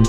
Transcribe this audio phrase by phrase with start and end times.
[0.00, 0.06] Hey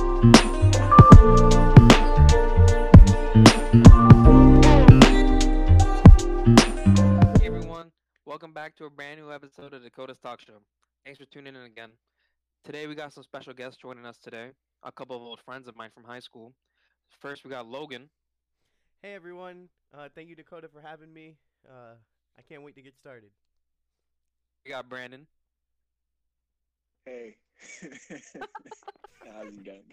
[7.44, 7.92] everyone,
[8.26, 10.62] welcome back to a brand new episode of Dakota's Talk Show.
[11.04, 11.90] Thanks for tuning in again.
[12.64, 14.52] Today we got some special guests joining us today,
[14.82, 16.54] a couple of old friends of mine from high school.
[17.20, 18.10] First we got Logan.
[19.02, 21.36] Hey everyone, uh, thank you Dakota for having me.
[21.68, 21.96] Uh,
[22.40, 23.32] I can't wait to get started.
[24.64, 25.28] We got Brandon.
[27.04, 27.36] Hey.
[29.26, 29.84] How's it going?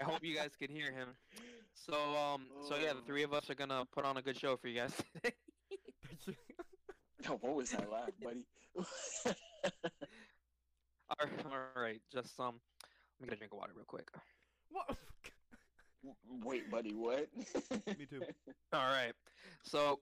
[0.00, 1.08] I hope you guys can hear him.
[1.74, 3.06] So um so yeah, the Oh.
[3.06, 5.34] three of us are gonna put on a good show for you guys today.
[7.24, 8.44] Yo, what was that laugh, buddy?
[11.20, 11.26] All
[11.76, 12.60] right, just um
[13.20, 14.08] let me get a drink of water real quick.
[14.70, 14.96] what?
[16.44, 17.28] Wait, buddy, what?
[17.98, 18.22] Me too.
[18.72, 19.12] All right.
[19.62, 20.00] So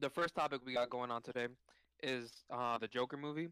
[0.00, 1.46] the first topic we got going on today
[2.02, 3.48] is uh the Joker movie.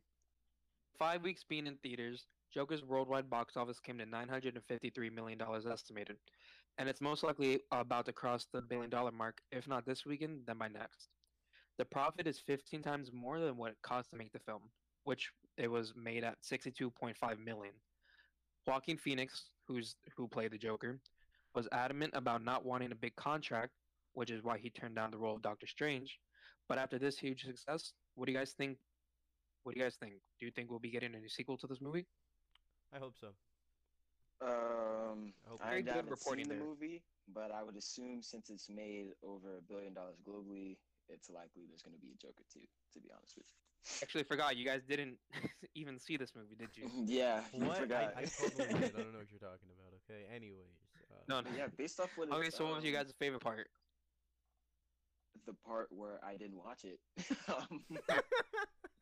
[1.00, 5.08] Five weeks being in theaters, Joker's worldwide box office came to nine hundred and fifty-three
[5.08, 6.16] million dollars estimated,
[6.76, 10.58] and it's most likely about to cross the billion-dollar mark, if not this weekend, then
[10.58, 11.08] by next.
[11.78, 14.60] The profit is fifteen times more than what it cost to make the film,
[15.04, 17.72] which it was made at sixty-two point five million.
[18.66, 21.00] Joaquin Phoenix, who's who played the Joker,
[21.54, 23.72] was adamant about not wanting a big contract,
[24.12, 26.18] which is why he turned down the role of Doctor Strange.
[26.68, 28.76] But after this huge success, what do you guys think?
[29.62, 30.14] What do you guys think?
[30.38, 32.06] Do you think we'll be getting a new sequel to this movie?
[32.94, 33.28] I hope so.
[34.42, 36.64] Um, I hope- I haven't reporting seen the there.
[36.64, 41.66] movie, but I would assume since it's made over a billion dollars globally, it's likely
[41.68, 42.66] there's going to be a Joker too.
[42.94, 43.56] To be honest with you,
[44.02, 45.18] Actually, forgot you guys didn't
[45.74, 46.84] even see this movie, did you?
[46.84, 47.04] you.
[47.18, 47.76] yeah, I What?
[47.76, 48.14] I, forgot.
[48.16, 48.64] I totally.
[48.68, 49.92] I don't know what you're talking about.
[50.08, 50.24] Okay.
[50.34, 50.76] Anyways.
[51.10, 51.50] Uh, No, no.
[51.56, 52.30] yeah, based off what.
[52.30, 53.68] Okay, so what was your um, guys' favorite part?
[55.46, 57.00] The part where I didn't watch it.
[57.48, 57.84] Um,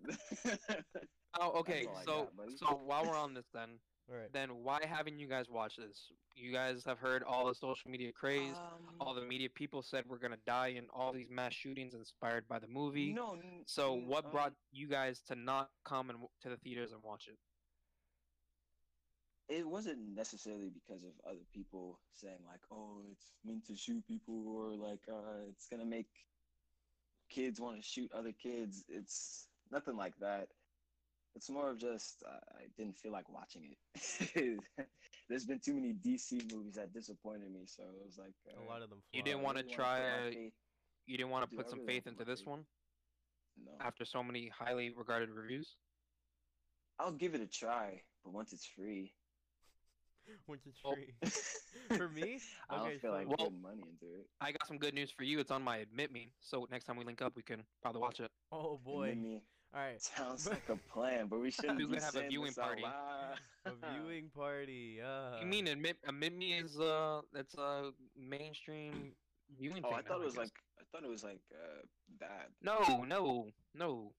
[1.41, 1.86] Oh, okay.
[2.05, 3.78] So, got, so while we're on this, then,
[4.11, 4.33] all right.
[4.33, 6.11] then why haven't you guys watched this?
[6.34, 8.56] You guys have heard all the social media craze.
[9.00, 12.49] all the Um, media people said we're gonna die in all these mass shootings inspired
[12.49, 13.12] by the movie.
[13.12, 13.38] No.
[13.66, 17.28] So, what um, brought you guys to not come and to the theaters and watch
[17.28, 17.38] it?
[19.48, 24.47] It wasn't necessarily because of other people saying like, "Oh, it's meant to shoot people,"
[24.48, 26.09] or like, uh, "It's gonna make
[27.31, 30.48] kids want to shoot other kids." It's nothing like that.
[31.34, 34.60] It's more of just uh, I didn't feel like watching it.
[35.28, 38.64] There's been too many DC movies that disappointed me, so it was like A uh,
[38.66, 39.03] lot of them.
[39.12, 40.53] You didn't wanna really wanna put my try-
[41.06, 42.48] You didn't want to put some really faith into this faith.
[42.48, 42.66] one
[43.64, 45.76] No, after so many highly regarded reviews.
[46.98, 49.12] I'll give it a try, but once it's free,
[50.47, 50.97] Once it's Well-
[51.97, 52.41] For me?
[52.69, 54.27] I don't Okay, feel like so- Well- putting money into it.
[54.41, 55.39] I got some good news for you.
[55.41, 56.31] It's on my admit me.
[56.41, 58.31] So next time we link up, we can probably watch it.
[58.53, 59.09] Oh boy.
[59.09, 59.43] then me-
[59.75, 60.00] All right.
[60.00, 62.84] Sounds like a plan, but we shouldn't We be could have a viewing party.
[62.84, 65.00] A viewing party.
[65.03, 69.12] Uh, you mean admit admit me is uh that's a mainstream
[69.59, 69.91] viewing Oh.
[69.91, 70.38] I thought now, it was guess.
[70.44, 71.83] like I thought it was like uh,
[72.19, 72.49] bad.
[72.62, 74.12] no, no, no,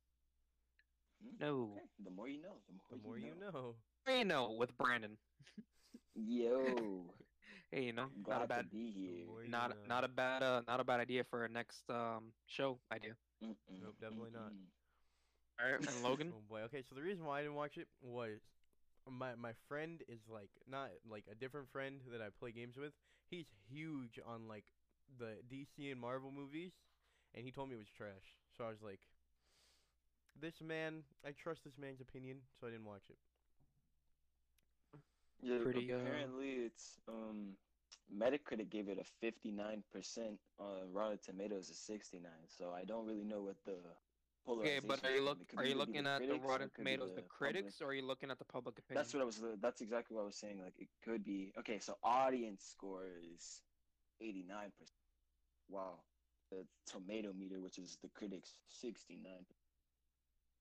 [1.21, 1.35] Hmm?
[1.39, 1.71] no.
[1.75, 3.75] Okay, the more you know, the more, The more you know.
[4.23, 4.55] know.
[4.57, 5.17] With Brandon.
[6.27, 7.05] Yo,
[7.71, 9.25] Hey, you know, I'm not glad a bad, to be here.
[9.45, 9.75] not know.
[9.87, 13.13] not a bad, uh, not a bad idea for a next um show idea.
[13.43, 14.53] Mm-mm, Nope, definitely not.
[15.59, 16.33] All right, and Logan.
[16.35, 16.61] Oh boy.
[16.63, 18.39] Okay, so the reason why I didn't watch it was
[19.09, 22.93] my my friend is like not like a different friend that I play games with.
[23.29, 24.65] He's huge on like
[25.19, 26.71] the DC and Marvel movies,
[27.35, 28.37] and he told me it was trash.
[28.57, 28.99] So I was like,
[30.39, 33.17] this man, I trust this man's opinion, so I didn't watch it.
[35.41, 37.55] Yeah, Pretty, uh, apparently it's um,
[38.13, 40.39] Metacritic gave it a fifty nine percent.
[40.59, 42.47] On Rotten Tomatoes is sixty nine.
[42.47, 43.77] So I don't really know what the.
[44.47, 46.83] Okay, but are you look are you either be looking at the Rotten it could
[46.85, 47.29] be Tomatoes, the, public.
[47.29, 48.99] critics, or are you looking at the public opinion?
[49.03, 49.41] That's what I was.
[49.61, 50.59] That's exactly what I was saying.
[50.63, 51.79] Like it could be okay.
[51.79, 53.61] So audience score is
[54.21, 54.97] eighty nine percent.
[55.69, 55.99] Wow.
[56.51, 59.45] The tomato meter, which is the critics, sixty nine,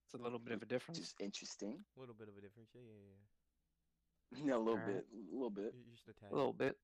[0.04, 0.98] It's a little bit of a which difference.
[0.98, 1.78] is interesting.
[1.96, 2.69] A little bit of a difference.
[2.74, 3.38] Yeah, yeah, yeah.
[4.44, 4.86] Yeah, a little Alright.
[4.86, 5.72] bit, a little bit.
[5.75, 6.32] Y- Just a tad.
[6.32, 6.76] A little bit.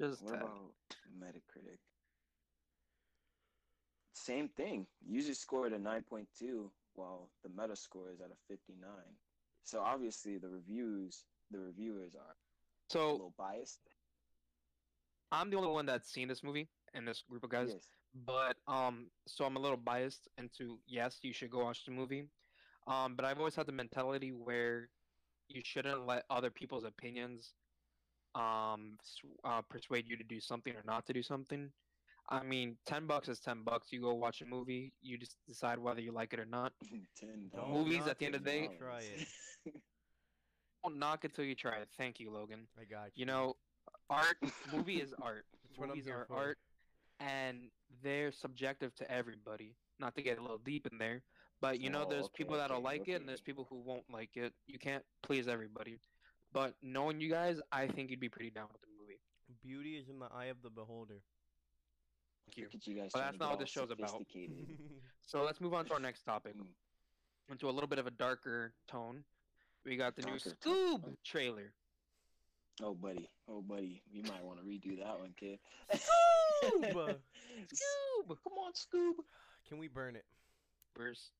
[0.00, 0.42] Just a What tad.
[0.42, 0.74] about
[1.18, 1.78] Metacritic?
[4.14, 4.86] Same thing.
[5.06, 9.16] User scored a nine point two, while the Meta score is at a fifty nine.
[9.64, 13.80] So obviously the reviews, the reviewers are a So little biased.
[15.32, 17.70] I'm the only one that's seen this movie in this group of guys.
[17.72, 17.88] Yes.
[18.26, 22.24] but um so i'm a little biased into yes you should go watch the movie
[22.88, 24.88] um but i've always had the mentality where
[25.50, 27.54] you shouldn't let other people's opinions
[28.36, 28.96] um
[29.44, 31.68] uh, persuade you to do something or not to do something
[32.28, 35.78] i mean 10 bucks is 10 bucks you go watch a movie you just decide
[35.78, 36.72] whether you like it or not
[37.20, 39.26] Ten Don't Movies at the end of the day- Try it.
[40.84, 41.88] Don't knock it till you try it.
[41.98, 42.66] Thank you, Logan.
[42.80, 43.56] I got You You know,
[44.08, 44.36] art
[44.72, 45.44] movie is art.
[45.76, 46.36] That's Movies are for.
[46.36, 46.58] art,
[47.20, 47.70] and
[48.02, 49.74] they're subjective to everybody.
[49.98, 51.22] Not to get a little deep in there,
[51.60, 53.76] but you know, Oh, there's okay, people that'll okay, like it, and there's people who
[53.76, 54.52] won't like it.
[54.66, 55.98] You can't please everybody.
[56.52, 59.20] But knowing you guys, I think you'd be pretty down with the movie.
[59.62, 61.20] Beauty is in the eye of the beholder.
[62.46, 62.92] Thank you.
[62.92, 63.10] You guys.
[63.12, 64.22] But that's not what all this show's about.
[65.26, 66.56] So let's move on to our next topic.
[66.56, 66.66] Mm.
[67.52, 69.22] Into a little bit of a darker tone.
[69.84, 70.60] We got the new Scoob
[71.02, 71.16] tone.
[71.24, 71.72] trailer.
[72.82, 73.28] Oh, buddy.
[73.48, 74.02] Oh, buddy.
[74.10, 75.58] You might want to redo that one, kid.
[75.94, 76.82] Scoob!
[76.94, 78.26] Scoob!
[78.26, 79.14] Come on, Scoob.
[79.68, 80.24] Can we burn it?
[80.96, 81.30] Burst.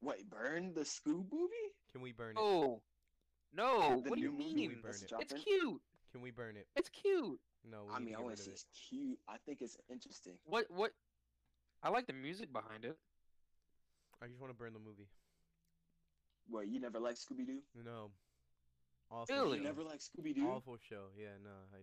[0.00, 1.74] Wait, burn the Scoob movie?
[1.92, 2.40] Can we burn it?
[2.40, 2.80] Oh.
[3.52, 4.68] No, The what do you new movie mean?
[4.68, 5.12] we burn it?
[5.20, 5.80] It's cute.
[6.12, 6.66] Can we burn it?
[6.76, 7.40] It's cute.
[7.70, 7.84] No.
[7.88, 9.18] We I mean, to I get wouldn't say it's cute.
[9.28, 10.34] I think it's interesting.
[10.44, 10.92] What what
[11.82, 12.96] I like the music behind it.
[14.22, 15.08] I just want to burn the movie.
[16.50, 17.60] What, you never liked Scooby Doo?
[17.74, 18.10] No.
[19.10, 19.58] Awful Really?
[19.58, 20.46] You never liked Scooby Doo?
[20.46, 21.08] Awful show.
[21.16, 21.50] Yeah, no.
[21.72, 21.80] I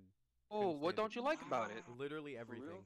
[0.51, 1.15] Oh, what don't it.
[1.15, 1.83] you like about it?
[1.97, 2.85] Literally everything.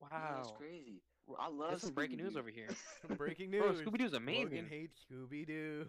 [0.00, 0.08] Wow.
[0.12, 1.00] Yeah, that's crazy.
[1.40, 2.68] I love That's some breaking news over here.
[3.16, 3.80] Breaking Bro, news.
[3.80, 4.66] Scooby Doo's Logan amazing.
[4.70, 5.86] hates Scooby Doo.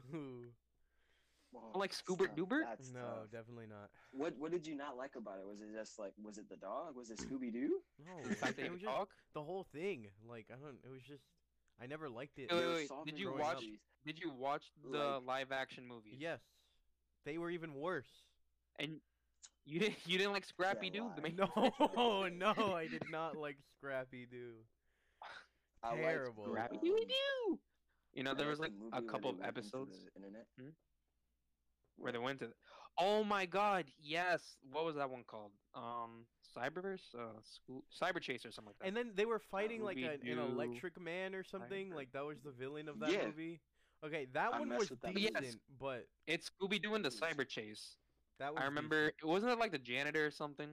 [1.51, 2.35] Whoa, like that's Scoobert tough.
[2.35, 2.93] Doobert?
[2.93, 3.31] No, tough.
[3.31, 3.89] definitely not.
[4.11, 5.47] What What did you not like about it?
[5.47, 6.95] Was it just like was it the dog?
[6.95, 7.79] Was it Scooby Doo?
[8.05, 9.09] No, The fact that it was just talk.
[9.33, 10.07] the whole thing.
[10.27, 10.77] Like I don't.
[10.83, 11.23] It was just.
[11.81, 12.51] I never liked it.
[12.51, 13.61] Wait, wait, wait, did you watch- up.
[14.05, 16.15] Did you watch the Like- live action movies?
[16.19, 16.39] Yes,
[17.25, 18.09] they were even worse.
[18.79, 18.99] And
[19.65, 21.09] you didn't you didn't like Scrappy Doo?
[21.15, 21.29] The lie.
[21.29, 21.35] main
[22.35, 24.53] No, no, I did not like Scrappy Doo.
[25.83, 26.45] I liked, Terrible.
[26.45, 27.59] Scrappy um, Doo Doo.
[28.13, 30.45] You know, there was like a couple of episodes the internet.
[30.59, 30.69] Hmm?
[31.97, 32.47] where they went to.
[32.99, 33.85] Oh my God!
[33.99, 34.41] Yes.
[34.71, 35.51] What was that one called?
[35.75, 36.25] Um,
[36.55, 38.87] Cyberverse, uh, school, Cyber Chase or something like that.
[38.87, 41.91] And then they were fighting like a, an electric man or something.
[41.93, 43.25] Like that was the villain of that Yeah.
[43.27, 43.61] movie.
[44.05, 45.21] Okay, that I one was with that movie.
[45.27, 45.55] decent, Yes.
[45.79, 47.95] but it's Scooby Doo and the Cyber Chase.
[48.39, 49.11] that was I remember.
[49.11, 49.29] decent.
[49.29, 50.69] Wasn't it like the janitor or something?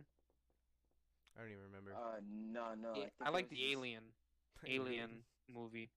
[1.36, 1.92] I don't even remember.
[1.94, 2.20] Uh,
[2.52, 2.98] no, no.
[3.00, 4.02] Yeah, I, I like the just- Alien,
[4.66, 5.90] Alien movie,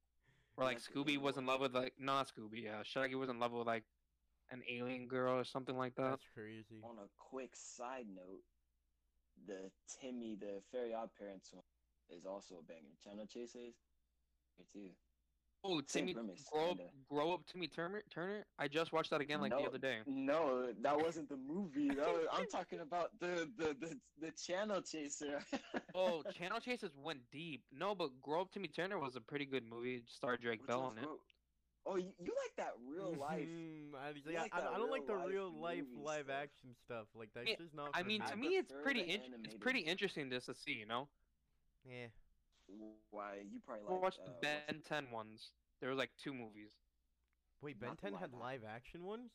[0.55, 2.63] where like like Scooby was in love with like not Scooby.
[2.63, 3.83] Yeah, Shaggy was in love with like
[4.51, 6.09] an alien girl or something like that.
[6.09, 6.81] That's crazy.
[6.83, 8.43] On a quick side note,
[9.45, 9.71] the
[10.01, 11.63] Timmy, the Fairly Odd Parents one,
[12.09, 12.95] is also a banger.
[13.03, 13.75] Channel Chases,
[14.55, 14.89] here too.
[15.63, 16.91] Oh, Timmy, premise, grow up, kinda.
[17.09, 18.03] grow up, Timmy Turner.
[18.09, 18.45] Turner.
[18.57, 19.97] I just watched that again like No, the other day.
[20.05, 21.89] No, that wasn't the movie.
[21.95, 25.39] That was, I'm talking about the the the, the Channel Chaser.
[25.95, 27.63] Oh, Channel Chasers went deep.
[27.71, 30.03] No, but Grow Up Timmy Turner was a pretty good movie.
[30.07, 31.09] Star Drake Which Bell one's in it.
[31.89, 33.47] Oh, you, you like that real life?
[33.47, 36.25] Mhm, I, yeah, like I, that I don't like the real real life life live
[36.25, 36.35] stuff.
[36.43, 37.07] action stuff.
[37.15, 37.89] Like that's Yeah, just not.
[37.93, 38.27] I mean, me.
[38.27, 39.03] to me, it's pretty.
[39.03, 40.73] the In- it's pretty interesting just to see.
[40.73, 41.07] You know,
[41.85, 42.07] yeah.
[43.11, 45.51] Why you probably like watched uh, the what's Ben 10 ones.
[45.79, 46.71] There were like two movies.
[47.61, 49.31] Wait, Ben Not the 10 had live live action ones.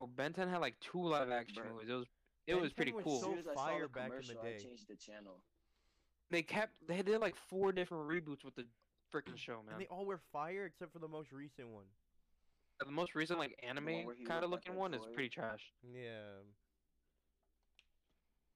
[0.00, 1.72] Well, Ben 10 had like two live action Bruh.
[1.74, 1.88] movies.
[1.88, 2.06] It was
[2.46, 3.16] it Ben was pretty was cool.
[3.16, 4.56] As so soon as fire the back in the day.
[4.58, 5.42] I changed the channel.
[6.30, 8.64] They kept they did like four different reboots with the
[9.12, 9.74] freaking show, man.
[9.74, 11.84] And they all were fire except for the most recent one.
[12.80, 13.86] The most recent like anime
[14.26, 15.60] kind of looked like looking a one is pretty trash.
[15.82, 16.40] Yeah.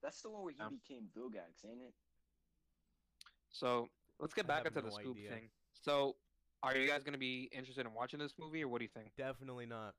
[0.02, 0.68] That's the one where he Yeah.
[0.68, 1.94] became Vilgax, ain't it?
[3.58, 3.88] So
[4.20, 5.30] let's get back have into the no scoop idea.
[5.30, 5.48] thing.
[5.72, 6.16] So,
[6.62, 9.12] are you guys gonna be interested in watching this movie, or what do you think?
[9.16, 9.94] Definitely not.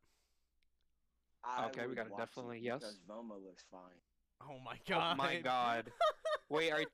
[1.44, 2.80] I Okay, we got a definitely yes.
[2.80, 3.98] Because Velma looks fine.
[4.42, 4.98] Oh my god!
[4.98, 5.18] Oh god.
[5.18, 5.92] my god!
[6.50, 6.88] Wait, are you,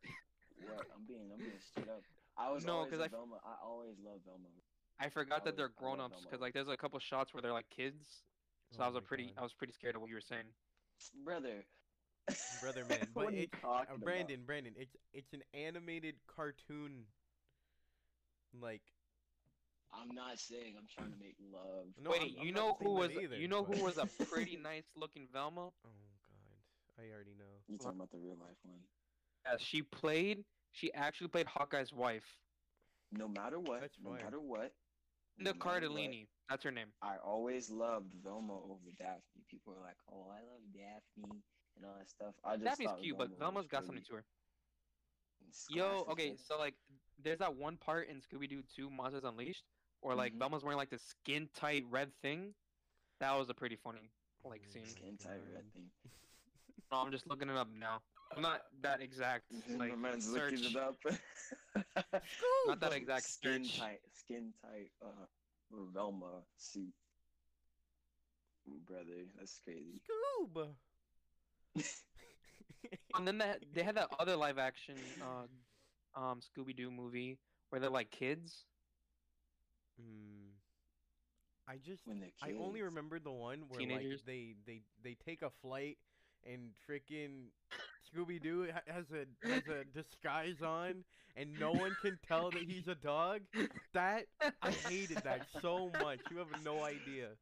[0.66, 0.88] What?
[0.96, 2.02] I'm being, I'm being straight up.
[2.38, 3.40] I was No, always 'cause a I f- Velma.
[3.44, 4.48] I always love Velma.
[5.00, 7.52] I forgot that always- they're grown ups because like there's a couple shots where they're
[7.54, 8.24] like kids.
[8.72, 9.40] So Oh I was a pretty God.
[9.40, 10.46] I was pretty scared of what you were saying.
[11.26, 11.66] Brother.
[12.62, 14.06] Brother man, what but are you it, uh, talking about?
[14.06, 17.06] Brandon, Brandon, it's it's an animated cartoon.
[18.62, 18.82] Like
[19.94, 21.88] I'm not saying I'm trying to make love.
[22.02, 24.06] No, Wait, I'm- I'm you know who was either, you know but- who was a
[24.26, 25.62] pretty nice looking Velma?
[25.62, 27.46] oh god, I already know.
[27.68, 28.80] You talking about the real life one?
[29.46, 30.46] Yeah, she played.
[30.72, 32.26] She actually played Hawkeye's wife,
[33.12, 34.72] No matter what, That's no matter what.
[35.38, 36.28] Linda no matter what, Cardellini.
[36.50, 36.88] That's her name.
[37.02, 39.44] I always loved Velma over Daphne.
[39.50, 41.42] People are like, "Oh, I love Daphne"
[41.76, 42.34] and all that stuff.
[42.44, 44.26] I just Daphne's cute, but Velma's got something to her.
[45.70, 46.74] Yo, okay, so like,
[47.24, 49.64] there's that one part in Scooby Doo 2 Monsters Unleashed
[50.02, 50.40] or like Mhm.
[50.40, 52.54] Velma's wearing like the skin tight red thing.
[53.20, 54.10] That was a pretty funny
[54.44, 54.82] like scene.
[54.82, 55.74] my skin tight red God.
[55.74, 55.92] thing.
[56.92, 58.04] No, I'm just looking it up now.
[58.36, 59.46] I'm not that exact
[59.80, 60.52] like My man's search.
[60.54, 60.96] looking it up.
[62.68, 63.80] Not that exact skin search.
[63.80, 65.26] tight, skin tight, uh,
[65.72, 66.94] Velma suit.
[68.86, 70.00] Brother, that's crazy.
[70.08, 70.76] Scoob.
[73.16, 75.46] And then that they had that other live action uh,
[76.20, 77.40] um Scooby Doo movie
[77.70, 78.66] where they're like kids.
[79.98, 80.54] Hmm.
[81.68, 84.22] I I just when they're I only remember the one where Teenagers.
[84.22, 85.98] like they they they take a flight
[86.46, 87.52] and freaking
[88.04, 91.04] Scooby Doo has a has a disguise on
[91.36, 93.42] and no one can tell that he's a dog.
[93.94, 94.28] That
[94.62, 96.30] I hated that so much.
[96.30, 97.38] You have no idea.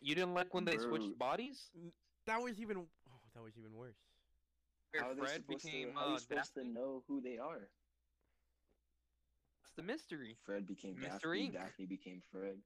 [0.00, 0.86] You didn't like when they Bro.
[0.88, 1.70] switched bodies?
[2.26, 2.86] That was even
[3.34, 3.96] that was even worse.
[4.92, 7.20] Where How are they Fred supposed became to, how are uh, supposed to know who
[7.20, 7.68] they are?
[9.62, 10.36] That's the mystery.
[10.44, 11.22] Fred became Mr.
[11.22, 11.50] Daphne.
[11.52, 12.58] Daphne became Fred.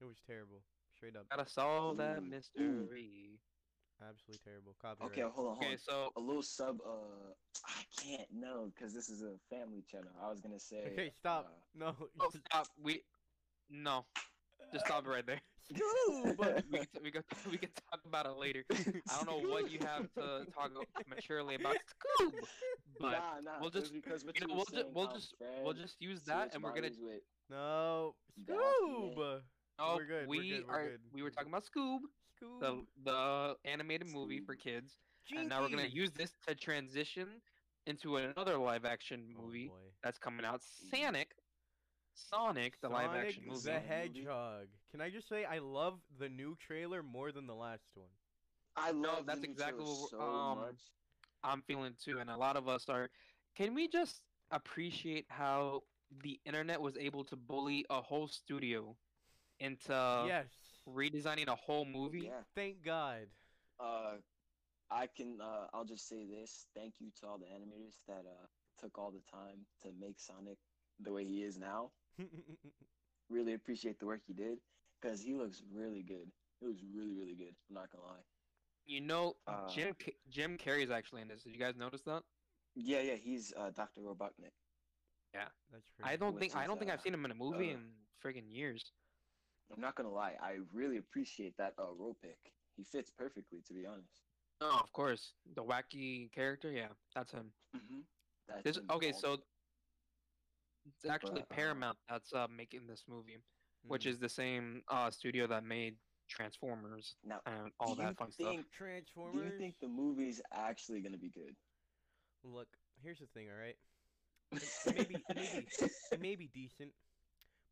[0.00, 0.62] It was terrible.
[0.96, 1.28] Straight up.
[1.30, 2.30] Gotta solve that Ooh, ooh.
[2.30, 3.40] mystery.
[4.00, 4.74] Absolutely terrible.
[4.80, 5.12] Copyright.
[5.12, 5.78] Okay, hold on, hold Okay, on.
[5.78, 6.78] so A little sub.
[6.86, 7.34] Uh,
[7.66, 10.08] I can't know because this is a family channel.
[10.22, 10.82] I was gonna say.
[10.92, 11.46] Okay, stop.
[11.46, 11.94] uh, No.
[12.20, 12.68] oh, stop.
[12.82, 13.02] We
[13.68, 14.04] no,
[14.72, 15.40] just stop right there.
[15.72, 16.62] Scoob!
[16.72, 18.64] We can, t- we can we can talk about it later.
[18.70, 20.70] I don't know what you have to talk
[21.08, 22.32] maturely about Scoob,
[23.00, 23.50] but nah, nah.
[23.60, 26.62] we'll just- because you know we'll just we'll just Fred we'll just use that and
[26.62, 26.82] we're gonna.
[26.82, 28.14] bodies with- No.
[28.48, 29.40] Scoob!
[29.82, 30.84] Oh, We're good, we're good, we're are.
[30.90, 31.00] good.
[31.12, 32.00] We were talking about Scoob,
[32.42, 32.60] Scoob.
[32.60, 34.60] the the animated movie for Scoob.
[34.60, 34.92] kids,
[35.36, 37.26] and now we're gonna use this to transition
[37.86, 39.74] into another live action Oh, movie boy.
[40.02, 40.60] that's coming out.
[40.90, 41.34] Sonic,
[42.14, 43.60] Sonic, the live action movie.
[43.64, 44.66] the Hedgehog.
[44.90, 48.08] Can I just say I love the new trailer more than the last one?
[48.76, 50.82] I No, love that's the new exactly what so we're- um, much.
[51.42, 53.10] I'm feeling too, and a lot of us are.
[53.54, 55.84] Can we just appreciate how
[56.22, 58.96] the internet was able to bully a whole studio
[59.58, 59.92] into
[60.26, 60.46] yes.
[60.86, 62.22] redesigning a whole movie?
[62.26, 62.42] Yeah.
[62.54, 63.28] Thank God.
[63.78, 64.16] Uh,
[64.90, 65.40] I can.
[65.40, 66.66] Uh, I'll just say this.
[66.74, 68.46] Thank you to all the animators that uh
[68.78, 70.58] took all the time to make Sonic
[71.00, 71.90] the way he is now.
[73.30, 74.58] Really appreciate the work he did
[75.00, 76.26] because he looks really good.
[76.60, 77.54] He looks really, really good.
[77.68, 78.24] I'm not gonna lie.
[78.86, 81.44] You know, Uh, Jim Ca- Jim Carrey's actually in this.
[81.44, 82.24] Did you guys notice that?
[82.74, 83.14] Yeah, yeah.
[83.14, 84.00] He's uh, Dr.
[84.00, 84.50] Robotnik.
[85.32, 86.12] Yeah, that's crazy.
[86.12, 87.92] I don't Which think I don't think I've seen him in a movie uh, in
[88.20, 88.92] friggin' years.
[89.72, 90.34] I'm not gonna lie.
[90.42, 92.38] I really appreciate that uh, role pick.
[92.76, 94.22] He fits perfectly, to be honest.
[94.60, 96.72] Oh, of course, the wacky character.
[96.72, 97.52] Yeah, that's him.
[97.76, 98.00] Mm-hmm.
[98.48, 99.38] That's This okay, so
[100.86, 103.38] it's actually But, uh, Paramount that's uh, making this movie,
[103.82, 104.10] which Mm.
[104.10, 105.96] is the same uh, studio that made
[106.28, 107.40] Transformers now.
[107.46, 108.48] and all that fun stuff.
[108.48, 109.34] think, Transformers.
[109.48, 111.56] Do you think the movie's actually gonna be good?
[112.44, 112.68] Look,
[113.02, 113.76] here's the thing, all right?
[114.52, 115.66] It may be, it may be,
[116.12, 116.92] it may be decent,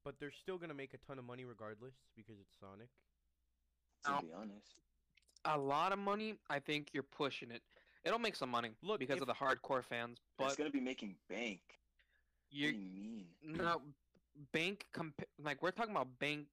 [0.04, 2.88] but they're still gonna make a ton of money regardless because it's Sonic.
[4.04, 4.74] to Now- be honest.
[5.44, 6.34] A lot of money.
[6.50, 7.62] I think you're pushing it.
[8.04, 10.80] It'll make some money Look, because if- of the hardcore fans, but it's gonna be
[10.80, 11.77] making bank.
[12.50, 13.26] You're what do you mean?
[13.42, 13.82] no
[14.52, 14.86] bank.
[14.92, 16.46] Comp- like we're talking about bank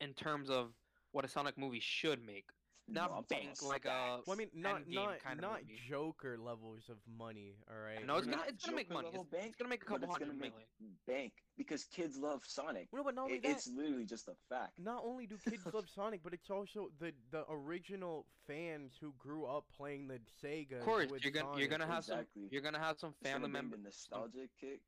[0.00, 0.72] in terms of
[1.12, 2.46] what a Sonic movie should make.
[2.88, 4.20] Not I'm bank about like a.
[4.26, 5.78] Well, I mean, not not kind of not movie.
[5.88, 8.04] Joker levels of money, all right?
[8.04, 9.06] No, it's We're gonna not- it's gonna make money.
[9.06, 10.52] level It's, bank, it's gonna make a couple it's hundred gonna make
[11.06, 12.88] bank because kids love Sonic.
[12.92, 14.72] No, but not only It- that, it's literally just a fact.
[14.80, 19.46] not only do kids love Sonic, but it's also the the original fans who grew
[19.46, 20.78] up playing the Sega.
[20.78, 22.42] Of course, with you're gonna you're gonna have Exactly.
[22.42, 23.78] some you're gonna have some family bring members.
[23.78, 24.80] the nostalgia kick.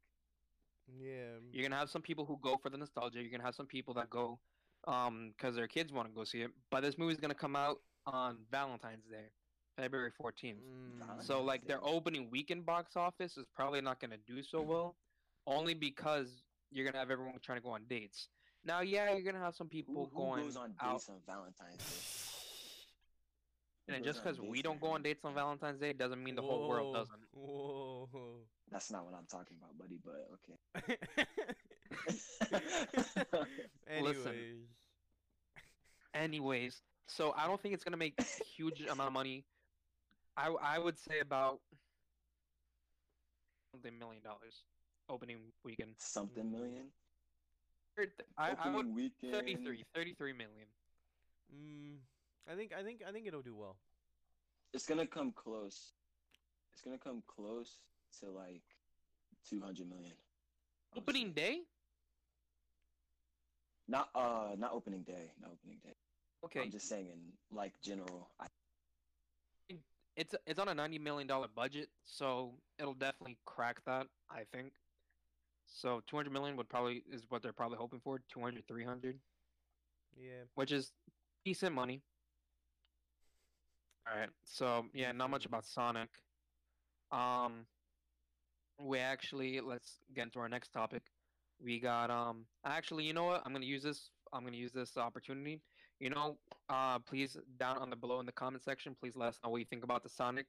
[0.89, 1.39] Yeah.
[1.53, 3.21] You're gonna have some people who go for the nostalgia.
[3.21, 4.39] You're gonna have some people that go
[4.87, 6.51] um because their kids want to go see it.
[6.71, 9.31] But this movie's gonna come out on Valentine's Day,
[9.77, 10.57] February 14th.
[10.57, 11.23] Mm.
[11.23, 11.97] So like their Valentine's Day.
[11.97, 14.97] opening weekend box office is probably not gonna do so well,
[15.47, 18.29] only because you're gonna have everyone trying to go on dates.
[18.67, 21.17] Now, yeah, you're gonna have some people Who, who going goes on out, dates on
[21.27, 22.24] Valentine's Day?
[23.87, 26.43] Who and just because we don't go on dates on Valentine's Day doesn't mean the
[26.43, 27.21] whole world doesn't.
[27.33, 28.09] Whoa.
[28.71, 29.99] That's not what I'm talking about, buddy.
[30.03, 30.97] But okay.
[33.89, 34.69] Anyways,
[36.15, 38.21] Anyways, so I don't think it's gonna make
[38.57, 39.45] huge amount of money.
[40.37, 41.61] I, I would say about
[43.73, 44.65] something million dollars
[45.09, 45.91] opening weekend.
[45.99, 46.87] Something million.
[47.99, 49.33] Or th- I, I would Opening weekend.
[49.33, 50.67] 33, 33 million.
[51.55, 51.97] mm,
[52.51, 53.77] I think I think I think it'll do well.
[54.73, 55.93] It's gonna come close.
[56.73, 57.79] It's gonna come close
[58.21, 58.63] to like
[59.49, 60.13] 200 million.
[60.95, 61.61] I Opening day?
[63.89, 65.31] Not uh, not opening day.
[65.41, 65.95] Not opening day.
[66.45, 68.29] Okay, I'm just saying in like general.
[68.41, 68.47] I,
[70.17, 74.07] it's it's on a ninety million dollar budget, so it'll definitely crack that.
[74.31, 74.73] I think.
[75.67, 78.21] So two hundred million would probably is what they're probably hoping for.
[78.33, 79.19] 200, 300,
[80.17, 80.31] Yeah.
[80.55, 80.93] which is
[81.45, 82.01] decent money.
[84.07, 86.11] All right, so yeah, not much about Sonic.
[87.11, 87.67] Um,
[88.79, 91.03] we actually let's get into our next topic.
[91.59, 93.43] We got um actually, you know what?
[93.47, 94.11] I'm gonna use this.
[94.33, 95.61] I'm gonna use this opportunity.
[96.01, 96.37] You know,
[96.69, 99.59] uh, please down on the below in the comment section, please let us know what
[99.59, 100.47] you think about the Sonic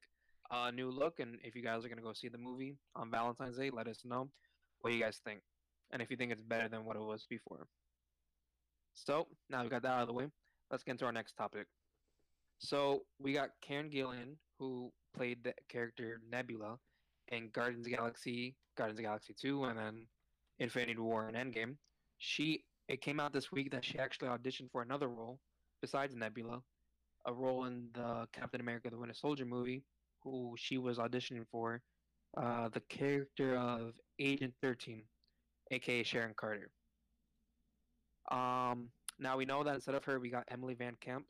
[0.51, 3.57] uh new look, and if you guys are gonna go see the movie on Valentine's
[3.57, 4.29] Day, let us know
[4.81, 5.39] what you guys think,
[5.91, 7.67] and if you think it's better than what it was before.
[8.93, 10.27] So now we got that out of the way.
[10.71, 11.67] Let's get into our next topic.
[12.59, 16.77] So we got Karen Gillan, who played the character Nebula
[17.29, 20.07] in Guardians of Galaxy, Guardians of Galaxy 2, and then
[20.59, 21.75] Infinity War and Endgame.
[22.17, 25.39] She it came out this week that she actually auditioned for another role
[25.81, 26.61] besides Nebula,
[27.25, 29.83] a role in the Captain America: The Winter Soldier movie,
[30.23, 31.81] who she was auditioning for,
[32.37, 35.03] uh, the character of Agent 13,
[35.71, 36.69] aka Sharon Carter.
[38.31, 41.25] Um, now we know that instead of her, we got Emily Van Camp,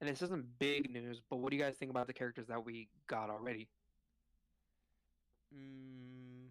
[0.00, 2.64] and this isn't big news, but what do you guys think about the characters that
[2.64, 3.68] we got already?
[5.52, 6.50] Mm,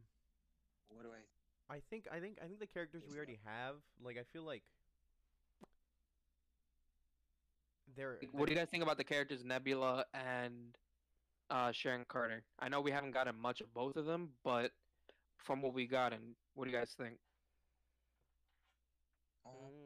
[0.90, 1.22] What do I?
[1.70, 4.64] I think I think I think the characters we already have, like I feel like
[7.96, 8.20] they're.
[8.22, 10.78] Like, What do you guys think about the characters Nebula and
[11.50, 12.44] uh, Sharon Carter?
[12.60, 14.72] I know we haven't gotten much of both of them, but
[15.38, 17.20] from what we got, and what do you guys think?
[19.46, 19.79] Mm,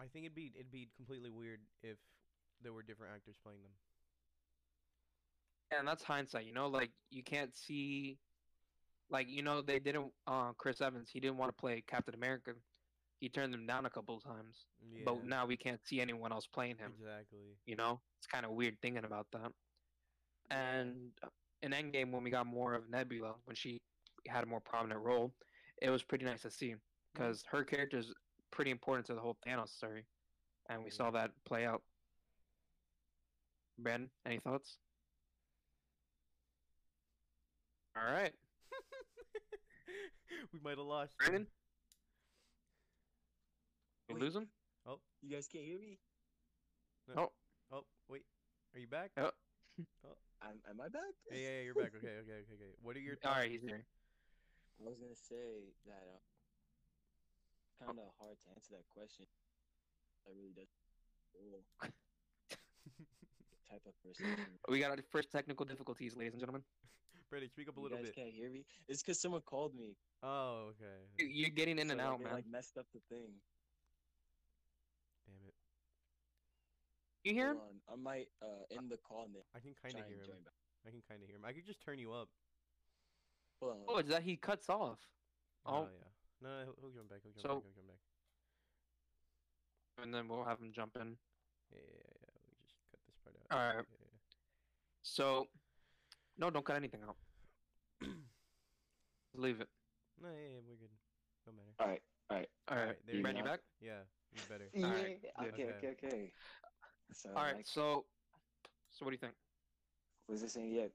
[0.00, 1.96] I think it'd be it'd be completely weird if
[2.62, 3.72] there were different actors playing them.
[5.78, 6.68] And that's hindsight, you know.
[6.68, 8.18] Like you can't see,
[9.10, 10.12] like you know, they didn't.
[10.26, 12.52] Uh, Chris Evans, he didn't want to play Captain America.
[13.20, 15.02] He turned them down a couple of times, Yeah.
[15.04, 16.92] but now we can't see anyone else playing him.
[16.96, 17.56] exactly.
[17.66, 19.50] You know, it's kind of weird thinking about that.
[20.50, 21.10] And
[21.62, 23.78] in Endgame, when we got more of Nebula, when she
[24.28, 25.34] had a more prominent role,
[25.82, 26.76] it was pretty nice to see
[27.12, 28.14] because her character is
[28.50, 30.04] pretty important to the whole Thanos story,
[30.68, 31.82] and we saw that play out.
[33.78, 34.78] Ben, any thoughts?
[37.96, 38.32] All right,
[40.52, 41.12] we might have lost.
[41.12, 41.26] him.
[41.26, 41.46] Brandon,
[44.08, 44.22] we Wait.
[44.22, 44.48] lose him.
[45.22, 45.98] you guys can't hear me.
[47.16, 47.30] Oh,
[47.72, 48.22] Oh wait,
[48.74, 49.10] are you back?
[49.18, 49.30] oh,
[50.40, 51.12] I'm, am I back?
[51.30, 51.92] Yeah, yeah, yeah, you're back.
[51.96, 52.72] Okay, okay, okay, okay.
[52.82, 53.40] What are your all thoughts?
[53.42, 53.84] right, he's here.
[54.80, 56.18] I was gonna say that uh,
[57.84, 59.26] kind of hard to answer that question.
[60.26, 60.68] That really does.
[61.32, 61.62] Cool.
[63.70, 64.26] type of person.
[64.68, 66.62] We got our first technical difficulties, ladies and gentlemen.
[67.30, 68.14] Brandon, speak up a You little guys bit.
[68.16, 68.64] can't hear me.
[68.88, 69.94] It's because someone called me.
[70.22, 71.04] Oh, okay.
[71.18, 72.32] You- You're getting in and so, like, out, it, man.
[72.32, 73.28] Like messed up the thing.
[75.26, 75.54] Damn it.
[77.24, 77.56] You hear him?
[77.58, 77.92] Hold on.
[77.92, 80.40] I might uh end the call and then I can kind of hear him.
[80.86, 81.44] I can kind of hear him.
[81.44, 82.28] I could just turn you up.
[83.60, 83.78] Hold on.
[83.88, 84.98] Oh, is that he cuts off.
[85.66, 85.88] Oh, Oh.
[85.92, 86.07] yeah.
[86.42, 87.18] No, no, he'll, he'll jump back.
[87.22, 87.64] He'll jump So- back.
[87.64, 88.02] He'll jump back.
[90.04, 91.16] and then we'll have him jump in.
[91.72, 92.18] Yeah, yeah, yeah.
[92.22, 92.38] yeah.
[92.46, 93.58] We just cut this part out.
[93.58, 93.86] Alright.
[93.90, 94.18] Yeah, yeah.
[95.02, 95.48] So,
[96.38, 97.16] no, don't cut anything out.
[99.34, 99.68] Leave it.
[100.22, 100.94] No, yeah, yeah, we're good.
[101.46, 101.74] No matter.
[101.80, 102.02] All right.
[102.30, 102.48] All right.
[102.68, 103.60] All right, Alright, there you Ben, you back?
[103.80, 104.00] Yeah,
[104.32, 104.68] you better.
[104.74, 104.86] Yeah.
[104.86, 105.54] Alright, good.
[105.54, 105.86] okay, Okay.
[105.88, 106.06] okay.
[106.08, 106.32] Okay.
[107.12, 107.30] So.
[107.34, 108.04] All right, like, so,
[108.90, 109.34] so what do you think?
[110.28, 110.70] was I saying?
[110.74, 110.86] Yeah.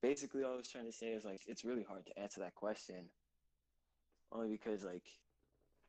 [0.00, 2.54] Basically, all I was trying to say is like it's really hard to answer that
[2.54, 3.04] question.
[4.32, 5.04] Only because like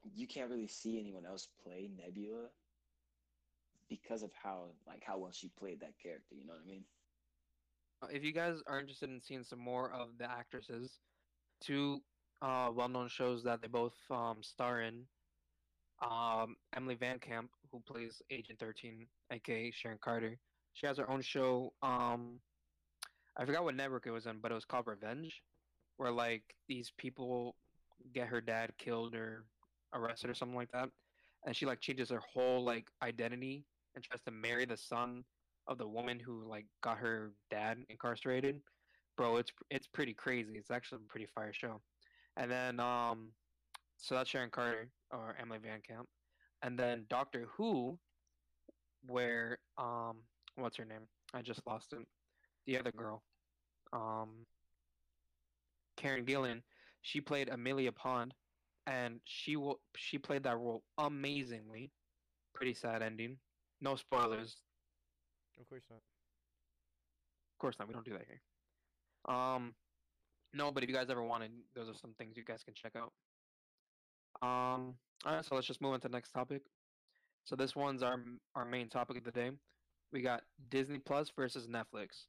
[0.03, 2.47] you can't really see anyone else play Nebula
[3.89, 6.35] because of how like how well she played that character.
[6.35, 6.83] You know what I mean?
[8.01, 10.99] Uh, If you guys are interested in seeing some more of the actresses,
[11.61, 11.99] two
[12.41, 15.05] uh, well-known shows that they both um, star in,
[16.01, 20.37] um, Emily Van Camp, who plays Agent 13, aka Sharon Carter,
[20.73, 21.73] she has her own show.
[21.81, 22.39] Um,
[23.35, 25.41] I forgot what network it was in, but it was called Revenge,
[25.97, 27.55] where like these people
[28.13, 29.45] get her dad killed or
[29.93, 30.89] arrested or something like that,
[31.45, 35.23] and she like changes her whole like identity and tries to marry the son
[35.67, 38.61] of the woman who like got her dad incarcerated.
[39.17, 40.53] Bro, it's it's pretty crazy.
[40.55, 41.81] It's actually a pretty fire show.
[42.37, 43.33] And then um
[43.97, 46.07] so that's Sharon Carter or Emily Van Camp.
[46.61, 47.99] And then Doctor Who
[49.07, 50.17] where um
[50.55, 51.07] what's her name?
[51.33, 51.99] I just lost it.
[52.65, 53.23] The other girl.
[53.93, 54.45] Um
[55.97, 56.61] Karen Gillan,
[57.01, 58.33] she played Amelia Pond
[58.87, 61.91] and she will she played that role amazingly.
[62.53, 63.37] Pretty sad ending.
[63.81, 64.57] No spoilers.
[65.59, 65.97] Of course not.
[65.97, 67.87] Of course not.
[67.87, 68.41] We don't do that here.
[69.33, 69.73] Um,
[70.53, 72.93] no, but if you guys ever wanted, those are some things you guys can check
[72.95, 73.11] out.
[74.41, 76.63] Um, all right, so let's just move on to the next topic.
[77.43, 78.19] So this one's our
[78.55, 79.51] our main topic of the day.
[80.11, 82.25] We got Disney Plus versus Netflix.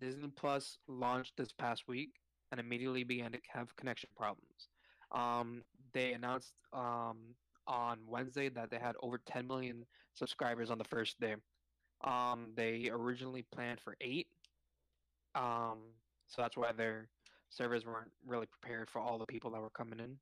[0.00, 2.10] Disney Plus launched this past week
[2.54, 4.68] and immediately began to have connection problems.
[5.10, 7.34] Um, they announced um,
[7.66, 11.34] on Wednesday that they had over 10 million subscribers on the first day.
[12.04, 14.28] Um, they originally planned for eight.
[15.34, 15.78] Um,
[16.28, 17.08] so that's why their
[17.50, 20.16] servers weren't really prepared for all the people that were coming in.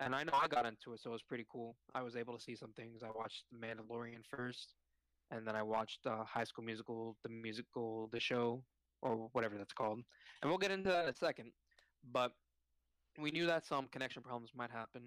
[0.00, 1.76] And I know I got into it, so it was pretty cool.
[1.94, 3.02] I was able to see some things.
[3.02, 4.72] I watched The Mandalorian first,
[5.30, 8.62] and then I watched uh, High School Musical, the musical, the show,
[9.02, 10.00] or whatever that's called.
[10.42, 11.52] And we'll get into that in a second.
[12.12, 12.32] But
[13.18, 15.02] we knew that some connection problems might happen.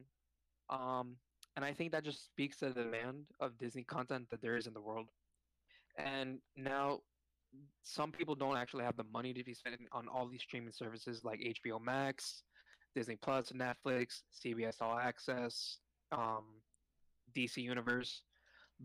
[0.70, 1.16] Um,
[1.56, 4.68] and I think that just speaks to the demand of Disney content that there is
[4.68, 5.10] in the world.
[5.98, 7.00] And now,
[7.84, 11.26] some people don't actually have the money to be spending on all these streaming services
[11.26, 12.44] like HBO Max,
[12.96, 15.80] Disney Plus, Netflix, CBS All Access,
[16.14, 16.46] um,
[17.36, 18.22] DC Universe,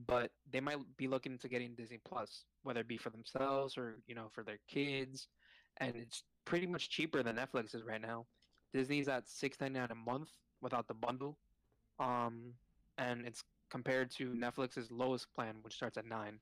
[0.06, 3.96] but they might be looking into getting Disney Plus, whether it be for themselves or
[4.06, 5.28] you know for their kids,
[5.78, 8.26] and it's pretty much cheaper than Netflix is right now.
[8.74, 11.38] Disney's at six ninety nine a month without the bundle,
[12.00, 12.52] um,
[12.98, 16.38] and it's compared to Netflix's lowest plan, which starts at nine.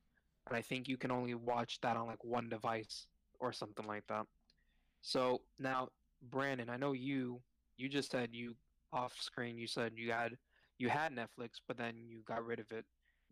[0.47, 3.07] And I think you can only watch that on like one device
[3.39, 4.27] or something like that.
[5.03, 5.89] So now,
[6.31, 7.41] Brandon, I know you
[7.77, 8.55] you just said you
[8.93, 10.37] off screen you said you had
[10.79, 12.85] you had Netflix, but then you got rid of it.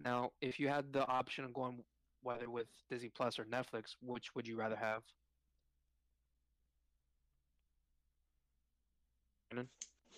[0.05, 1.83] Now, if you had the option of going
[2.23, 5.03] whether with Disney Plus or Netflix, which would you rather have?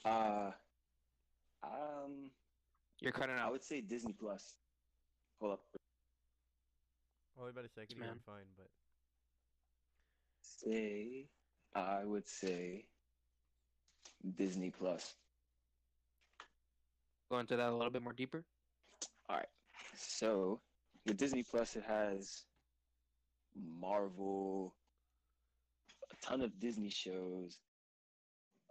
[0.04, 0.50] Uh,
[1.62, 2.30] um,
[3.00, 3.48] You're cutting out.
[3.48, 4.54] I would say Disney Plus.
[5.40, 5.60] Hold up.
[7.38, 8.08] Only about a second, Man.
[8.08, 8.68] you're fine, but
[10.40, 11.26] Say,
[11.74, 12.84] I would say
[14.36, 15.14] Disney Plus.
[17.30, 18.44] Go into that a little bit more deeper.
[19.28, 19.48] All right.
[19.96, 20.60] So,
[21.06, 22.44] with Disney Plus, it has
[23.80, 24.74] Marvel,
[26.10, 27.58] a ton of Disney shows,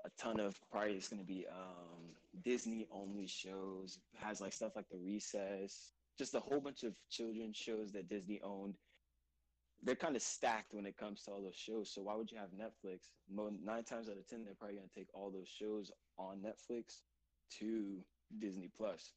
[0.06, 4.00] a ton of probably it's to be um, Disney only shows.
[4.13, 8.10] It has like stuff like The Recess, just a whole bunch of children's shows that
[8.10, 8.76] Disney owned.
[9.86, 11.91] They're kind of stacked when it comes to all those shows.
[11.93, 13.10] So why would you have Netflix?
[13.30, 17.02] Nine times out of ten, they're probably to take all those shows on Netflix
[17.60, 17.98] to
[18.39, 19.12] Disney Plus.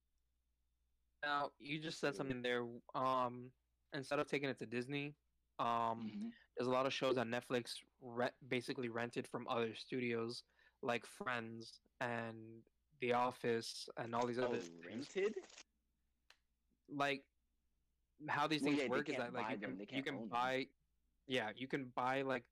[1.23, 2.67] Now, you just said something there.
[2.95, 3.53] Um,
[3.93, 5.15] instead of taking it to Disney,
[5.59, 6.33] um, Mhm.
[6.57, 10.45] there's a lot of shows on Netflix re- basically rented from other studios,
[10.83, 12.63] like Friends and
[13.01, 14.85] The Office and all these Oh, other things.
[14.87, 15.35] rented?
[16.89, 17.25] Like
[18.29, 20.29] how these Well, things yeah, work is that like you them, can, you can own
[20.29, 20.29] them.
[20.29, 20.71] buy,
[21.27, 22.45] yeah, you can buy like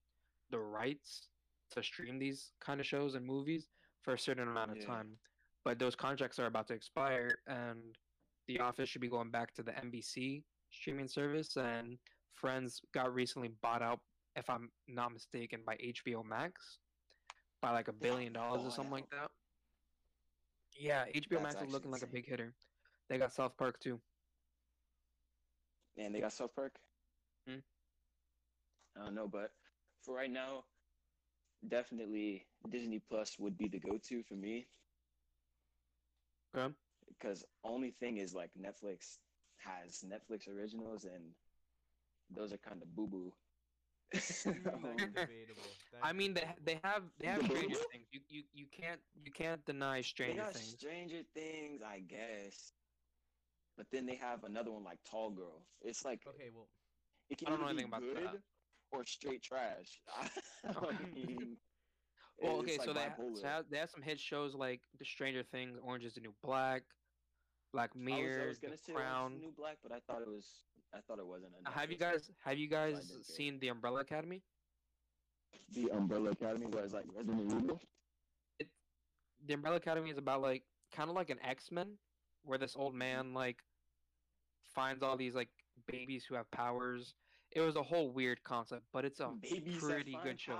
[0.50, 1.30] the rights
[1.70, 3.70] to stream these kind of shows and movies
[4.02, 4.86] for a certain amount of Yeah.
[4.86, 5.20] time,
[5.64, 7.96] but those contracts are about to expire and
[8.48, 11.98] The Office should be going back to the NBC streaming service, and
[12.34, 14.00] Friends got recently bought out,
[14.36, 16.78] if I'm not mistaken, by HBO Max
[17.64, 19.30] by like a billion dollars or something like that.
[20.78, 22.52] Yeah, HBO That's Max is looking like a big hitter.
[23.08, 23.98] They got South Park too.
[25.96, 26.74] And they got South Park.
[27.48, 27.60] Hmm.
[28.96, 29.52] I don't know, but
[30.02, 30.64] for right now,
[31.68, 34.66] definitely Disney Plus would be the go-to for me.
[36.54, 36.74] Okay.
[37.08, 39.18] Because only thing is like Netflix
[39.58, 41.34] has Netflix originals, and
[42.30, 43.32] those are kind of boo-boo.
[46.02, 48.06] I mean, they they have they have Stranger Things.
[48.12, 50.76] You you you can't you can't deny they Stranger got Things.
[50.78, 52.72] Stranger Things, I guess.
[53.76, 55.66] But then they have another one like Tall Girl.
[55.82, 56.68] It's like Okay, well,
[57.30, 58.42] it can I don't know be anything about good that.
[58.92, 60.00] or straight trash.
[60.76, 61.56] I mean,
[62.38, 65.42] Well, okay, like so they so have, they have some hit shows like The Stranger
[65.42, 66.82] Things, Orange Is the New Black,
[67.72, 69.38] Black I was, Mirror, I was gonna The say Crown.
[69.38, 70.64] New Black, but I thought it was.
[70.92, 71.52] I thought it wasn't.
[71.66, 74.42] Have you guys have you guys seen The Umbrella Academy?
[75.70, 77.80] The Umbrella Academy was like Resident Evil.
[79.46, 81.98] The Umbrella Academy is about like kind of like an X Men,
[82.42, 83.64] where this old man like
[84.74, 85.48] finds all these like
[85.86, 87.14] babies who have powers.
[87.50, 90.56] It was a whole weird concept, but it's a Babies pretty good find show.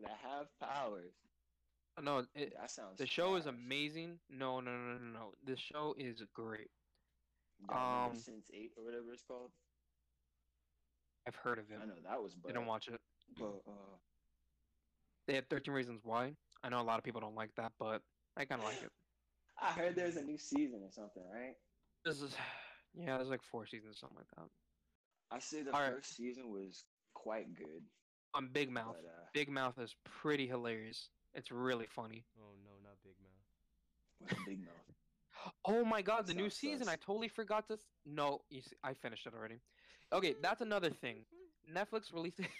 [0.00, 1.12] That have powers.
[2.02, 2.96] No, it, That sounds.
[2.98, 4.18] the show is amazing.
[4.30, 5.32] No, no, no, no, no.
[5.44, 6.70] The show is great.
[7.68, 9.50] Um, Sense Eight or whatever it's called.
[11.28, 11.78] I've heard of it.
[11.80, 12.34] I know that was.
[12.44, 13.00] They Didn't watch it.
[13.38, 13.96] But uh,
[15.28, 16.32] They had 13 Reasons Why.
[16.64, 18.02] I know a lot of people don't like that, but
[18.36, 18.90] I kind of like it.
[19.60, 21.54] I heard there's a new season or something, right?
[22.04, 22.34] This is,
[22.94, 24.50] yeah, there's like four seasons, or something like that.
[25.30, 25.94] I say the Alright.
[25.94, 27.82] first season was quite good,
[28.34, 28.96] On Big Mouth.
[29.02, 31.08] but uh, Big Mouth is pretty hilarious.
[31.34, 32.24] It's really funny.
[32.38, 33.30] oh no, not Big Mouth.
[34.20, 34.68] what's Big Mouth?
[35.64, 36.84] Oh my god, the new season!
[36.84, 36.92] sus.
[36.94, 37.76] I totally forgot to.
[38.06, 39.56] No, you see, I finished it already.
[40.12, 41.24] Okay, that's another thing.
[41.72, 42.40] Netflix released.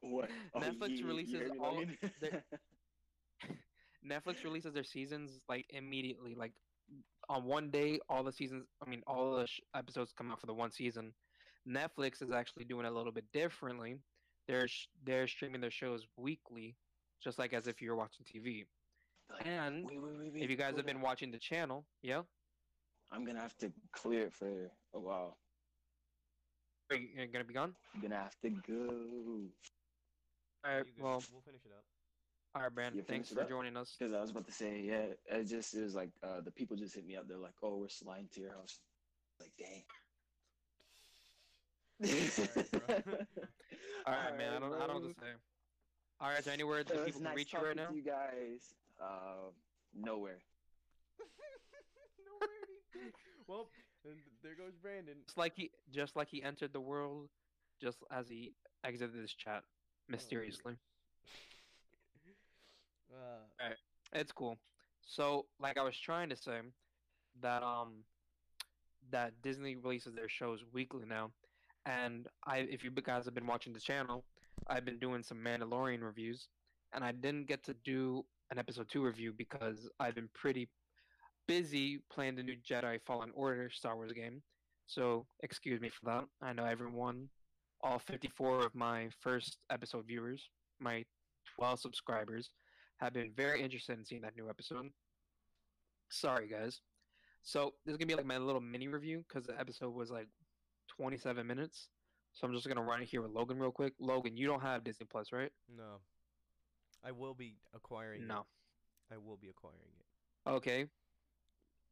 [0.00, 0.28] What?
[0.54, 1.96] Oh, Netflix you- you releases heard me, all Logan?
[2.20, 2.42] their-
[4.06, 6.52] Netflix releases their seasons like immediately, like
[7.28, 8.00] on one day.
[8.08, 11.12] All the seasons, I mean, all the sh- episodes come out for the one season.
[11.68, 13.96] Netflix is actually doing it a little bit differently.
[14.48, 16.76] They're sh- they're streaming their shows weekly,
[17.22, 18.66] just like as if you're watching TV.
[19.30, 21.02] Like, And wait, wait, wait, wait, if you guys have been on.
[21.02, 22.22] watching the channel, yeah,
[23.10, 25.38] I'm gonna have to clear it for a while.
[26.90, 27.74] are you you're gonna be gone.
[27.94, 29.48] I'm gonna have to go.
[30.64, 31.84] All right, well, we'll finish it up.
[32.54, 32.94] All right, Brand.
[32.94, 33.48] You Thanks for up?
[33.48, 33.96] joining us.
[33.98, 36.76] Because I was about to say, yeah, it just it was like uh, the people
[36.76, 37.26] just hit me up.
[37.26, 38.80] They're like, "Oh, we're sliding to your house."
[39.40, 39.82] Like, dang.
[42.04, 43.14] Alright, bro.
[44.06, 44.54] All right, man.
[44.54, 44.74] I don't.
[44.74, 45.32] I don't know what to say.
[46.20, 47.88] All right, is there anywhere It that people can nice reach you right now?
[47.92, 48.74] you guys.
[49.00, 49.50] Uh,
[49.94, 50.38] nowhere.
[52.24, 53.10] Nowhere.
[53.48, 53.68] Well,
[54.42, 55.14] there goes Brandon.
[55.26, 57.28] Just like he, just like he entered the world,
[57.80, 58.52] just as he
[58.84, 59.62] exited this chat
[60.08, 60.74] mysteriously.
[63.12, 63.68] Uh,
[64.14, 64.56] It's cool.
[65.06, 66.60] So, like I was trying to say,
[67.42, 68.04] that um,
[69.10, 71.30] that Disney releases their shows weekly now,
[71.86, 74.24] and I, if you guys have been watching the channel,
[74.68, 76.48] I've been doing some Mandalorian reviews,
[76.92, 80.68] and I didn't get to do an episode two review because I've been pretty
[81.48, 84.42] busy playing the new Jedi Fallen Order Star Wars game.
[84.86, 86.24] So, excuse me for that.
[86.42, 87.28] I know everyone,
[87.82, 90.48] all 54 of my first episode viewers,
[90.80, 91.04] my
[91.56, 92.50] 12 subscribers,
[92.98, 94.90] have been very interested in seeing that new episode.
[96.10, 96.80] Sorry, guys.
[97.42, 100.28] So this is gonna be like my little mini review because the episode was like
[101.06, 101.88] 27 minutes.
[102.32, 103.92] So I'm just gonna run it here with Logan real quick.
[103.98, 105.50] Logan, you don't have Disney Plus, right?
[105.76, 106.00] no.
[107.04, 108.40] I will be acquiring No.
[109.10, 109.14] it.
[109.14, 110.48] I will be acquiring it.
[110.48, 110.86] Okay.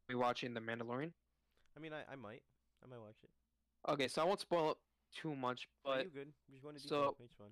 [0.09, 1.11] We watching The Mandalorian.
[1.77, 2.43] I mean, I, I might.
[2.85, 3.31] I might watch it.
[3.91, 4.77] Okay, so I won't spoil it
[5.13, 6.29] too much, Are but you good?
[6.53, 7.49] Just want to so- It's fun.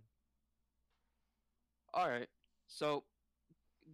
[1.92, 2.28] all right.
[2.68, 3.02] So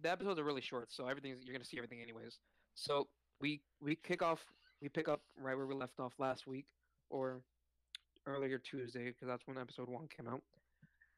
[0.03, 2.37] the episodes are really short, so everything's you're gonna see everything anyways.
[2.75, 3.07] So
[3.41, 4.45] we we kick off,
[4.79, 6.67] we pick up right where we left off last week,
[7.09, 7.41] or
[8.27, 10.41] earlier Tuesday, because that's when episode one came out,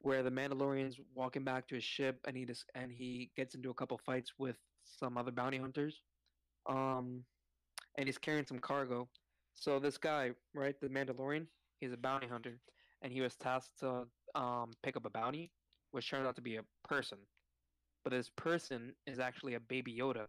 [0.00, 3.70] where the Mandalorian's walking back to his ship, and he just and he gets into
[3.70, 6.02] a couple fights with some other bounty hunters,
[6.68, 7.24] um,
[7.96, 9.08] and he's carrying some cargo.
[9.54, 11.46] So this guy, right, the Mandalorian,
[11.80, 12.58] he's a bounty hunter,
[13.02, 15.50] and he was tasked to um pick up a bounty,
[15.92, 17.18] which turned out to be a person.
[18.04, 20.26] But this person is actually a baby Yoda.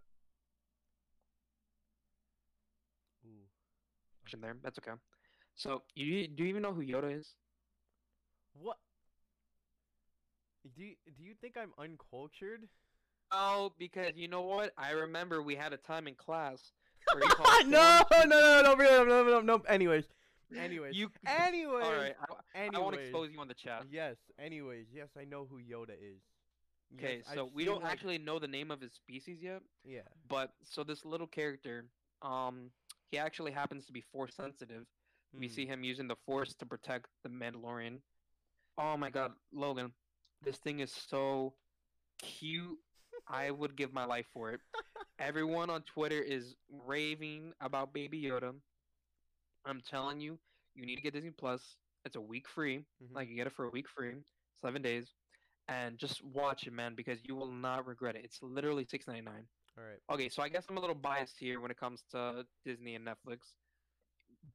[3.25, 3.47] Ooh.
[4.41, 4.97] There, that's okay.
[5.59, 7.27] So you do you even know who Yoda is?
[8.53, 8.77] What?
[10.75, 12.61] Do you, do you think I'm uncultured?
[13.31, 14.71] Oh, because you know what?
[14.77, 16.71] I remember we had a time in class.
[17.31, 19.55] called no, no, no, no, no, no, no, no.
[19.67, 20.05] Anyways,
[20.57, 22.15] anyways, You anyways, all right?
[22.55, 22.75] I, anyways.
[22.75, 23.83] I won't expose you on the chat.
[23.91, 24.15] Yes.
[24.43, 26.21] Anyways, yes, I know who Yoda is.
[26.91, 29.61] Yes, Okay, I've so we don't like- actually know the name of his species yet,
[29.83, 30.01] Yeah.
[30.29, 31.85] but so this little character,
[32.21, 32.71] um,
[33.11, 34.85] he actually happens to be force sensitive.
[35.33, 35.53] We Hmm.
[35.53, 38.01] see him using the force to protect the Mandalorian.
[38.77, 39.93] Oh my god, Logan,
[40.41, 41.53] this thing is so
[42.19, 42.79] cute.
[43.27, 44.61] I would give my life for it.
[45.19, 48.59] Everyone on Twitter is raving about Baby Yoda.
[49.65, 50.39] I'm telling you,
[50.73, 51.77] you need to get Disney Plus.
[52.05, 52.85] It's a week free.
[53.03, 53.11] Mhm.
[53.13, 54.15] Like you get it for a week free,
[54.61, 55.13] seven days,
[55.67, 58.23] and just watch it, man, because you will not regret it.
[58.23, 59.47] It's literally six ninety nine.
[59.77, 59.99] All right.
[60.09, 63.05] Okay, so I guess I'm a little biased here when it comes to Disney and
[63.05, 63.53] Netflix.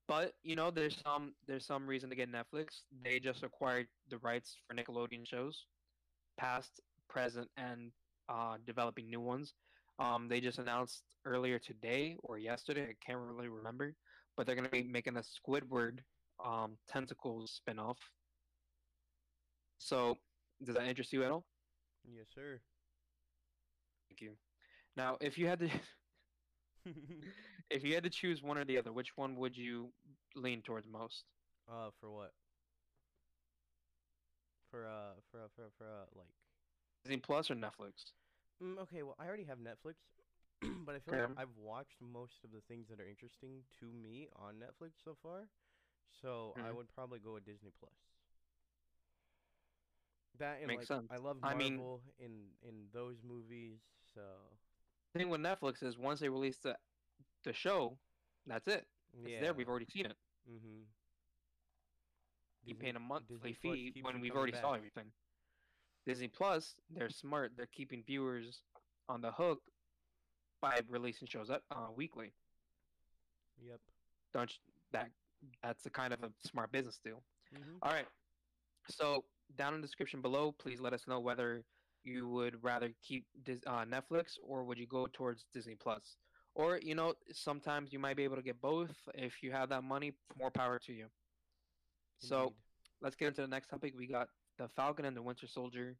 [0.08, 2.82] But you know, there's some there's some reason to get Netflix.
[3.02, 5.66] They just acquired the rights for Nickelodeon shows,
[6.38, 7.90] past, present, and
[8.28, 9.54] uh, developing new ones.
[9.98, 13.94] Um, they just announced earlier today or yesterday, I can't really remember,
[14.36, 16.00] but they're gonna be making a Squidward
[16.44, 17.96] um, tentacles spinoff.
[19.78, 20.18] So,
[20.64, 21.44] does that interest you at all?
[22.04, 22.60] Yes, sir.
[24.08, 24.32] Thank you.
[24.96, 25.68] Now, if you had to
[27.70, 29.92] if you had to choose one or the other, which one would you
[30.34, 31.24] lean towards most?
[31.68, 32.32] uh, for what?
[34.70, 36.26] For uh, for uh, for for uh, like.
[37.04, 38.12] Disney Plus or Netflix?
[38.62, 39.96] Mm, okay, well, I already have Netflix,
[40.86, 44.28] but I feel like I've watched most of the things that are interesting to me
[44.36, 45.48] on Netflix so far.
[46.22, 46.76] So I Mhm.
[46.76, 47.92] would probably go with Disney Plus.
[50.38, 51.12] That and Makes like sense.
[51.12, 52.32] I love I mean- Marvel in
[52.66, 53.78] in those movies.
[54.14, 54.20] So
[55.12, 56.76] The thing with Netflix is once they release the
[57.44, 57.96] the show,
[58.46, 58.86] that's it.
[59.12, 59.40] It's yeah.
[59.40, 59.54] there.
[59.54, 60.16] We've already seen it.
[60.50, 60.82] Mm-hmm.
[62.66, 63.56] You paying a monthly Disney
[63.92, 65.04] fee when we've already saw everything.
[66.06, 67.52] Disney Plus, they're smart.
[67.56, 68.62] They're keeping viewers
[69.08, 69.60] on the hook
[70.60, 72.32] by releasing shows up uh, weekly.
[73.62, 73.80] Yep.
[74.32, 74.56] Don't you,
[74.92, 75.08] that
[75.62, 77.22] that's a kind of a smart business deal.
[77.54, 77.76] Mm-hmm.
[77.82, 78.06] All right.
[78.88, 79.24] So
[79.56, 81.64] down in the description below, please let us know whether
[82.02, 83.24] you would rather keep
[83.66, 86.16] uh, Netflix or would you go towards Disney Plus.
[86.54, 89.82] Or you know, sometimes you might be able to get both if you have that
[89.84, 90.12] money.
[90.38, 91.06] More power to you.
[92.18, 92.52] So
[93.02, 93.94] let's get into the next topic.
[93.96, 95.96] We got the Falcon and the Winter Soldier,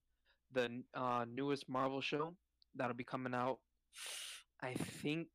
[0.52, 2.34] the uh, newest Marvel show
[2.76, 3.58] that'll be coming out.
[4.62, 5.28] I think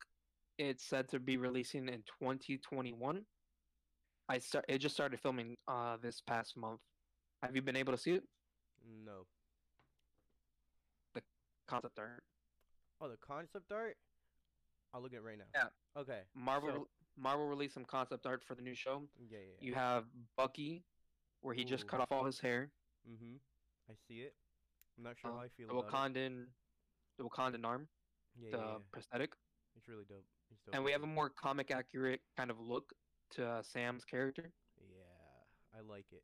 [0.58, 3.24] it's said to be releasing in 2021.
[4.28, 4.66] I start.
[4.68, 6.80] It just started filming uh this past month.
[7.44, 8.24] Have you been able to see it?
[9.06, 9.26] no.
[11.14, 11.22] The
[11.68, 12.24] concept art.
[13.02, 13.96] Oh, the concept art.
[14.94, 15.46] I'll look at it right now.
[15.54, 16.02] Yeah.
[16.02, 16.22] Okay.
[16.36, 19.04] Marvel So- Marvel released some concept art for the new show.
[19.30, 19.56] Yeah, yeah.
[19.68, 20.06] You have
[20.38, 20.84] Bucky,
[21.42, 22.72] where he just cut off all his hair.
[23.10, 23.36] Mm-hmm.
[23.90, 24.34] I see it.
[24.98, 26.14] I'm not sure uh, how I feel the about it.
[26.16, 26.46] Wakandan,
[27.18, 27.88] the Wakandan arm,
[28.40, 28.78] Yeah, the yeah, yeah.
[28.92, 29.34] prosthetic,
[29.76, 30.24] It's really dope.
[30.52, 30.76] It's dope.
[30.76, 32.94] and we have a more comic accurate kind of look
[33.32, 34.52] to uh, Sam's character.
[34.80, 36.24] Yeah, I like it.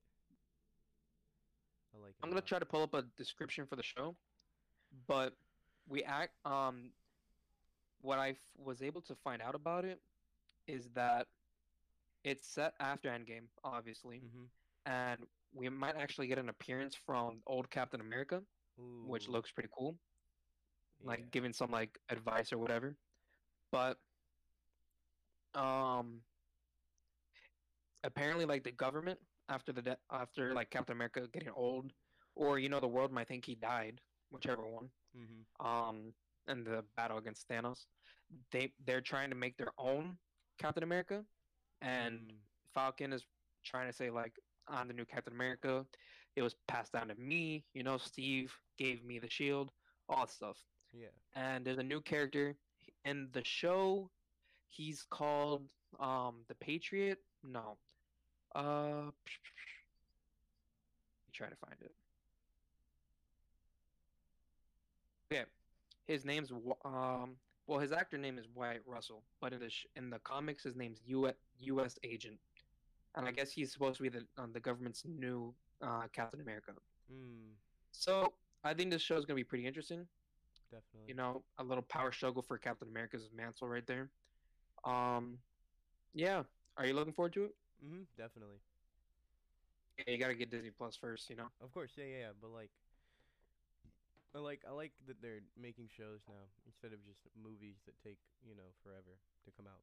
[1.94, 2.16] I like it.
[2.24, 4.16] I'm gonna try to pull up a description for the show,
[5.08, 5.34] but
[5.88, 6.34] we act.
[6.46, 6.92] Um,
[8.06, 10.00] what I f- was able to find out about it
[10.68, 11.28] is that
[12.24, 14.50] it's set after Endgame, obviously, Mhm.
[14.86, 15.20] and
[15.52, 18.42] we might actually get an appearance from old Captain America,
[19.08, 19.98] which looks pretty cool,
[21.00, 22.96] like giving some like advice or whatever.
[23.72, 23.98] But
[25.54, 26.22] um,
[28.04, 31.94] apparently, like the government after the de- after like Captain America getting old,
[32.36, 34.90] or you know the world might think he died, whichever one.
[35.16, 35.46] Mhm.
[35.60, 36.14] Um,
[36.48, 37.88] and the battle against Thanos,
[38.52, 40.18] they they're trying to make their own
[40.60, 41.24] Captain America,
[41.82, 42.40] and Mm,
[42.74, 43.26] Falcon is
[43.64, 44.34] trying to say like
[44.68, 45.86] I'm the new Captain America.
[46.36, 47.66] It was passed down to me.
[47.74, 49.72] You know, Steve gave me the shield,
[50.10, 50.58] all that stuff.
[50.94, 51.12] yeah.
[51.36, 52.56] And there's a new character
[53.06, 54.10] in the show.
[54.70, 55.64] He's called
[56.00, 57.20] um the Patriot.
[57.44, 57.78] No,
[58.56, 59.12] uh,
[61.34, 61.92] try to find it.
[65.32, 65.46] Okay,
[66.08, 66.52] his name's
[66.84, 67.38] um.
[67.68, 70.76] Well, his actor name is Wyatt Russell, but in the sh- in the comics, his
[70.76, 71.98] name's U U.S.
[72.04, 72.38] Agent,
[73.16, 76.74] and I guess he's supposed to be the um, the government's new uh, Captain America.
[77.12, 77.54] Mm,
[77.92, 80.08] So I think this show is gonna be pretty interesting.
[80.72, 81.08] definitely.
[81.08, 84.10] You know, a little power struggle for Captain America's mantle right there.
[84.84, 85.38] Um,
[86.14, 86.44] yeah.
[86.78, 87.56] Are you looking forward to it?
[87.84, 88.04] Mm-hmm.
[88.18, 88.58] Definitely.
[89.98, 91.30] Yeah, you gotta get Disney Plus first.
[91.30, 91.48] You know.
[91.62, 91.92] Of course.
[91.98, 92.32] Yeah, yeah, yeah.
[92.42, 92.70] But like,
[94.36, 98.18] I like I like that they're making shows now instead of just movies that take
[98.44, 99.80] you know forever to come out.